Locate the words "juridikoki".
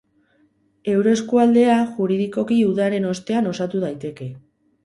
1.99-2.57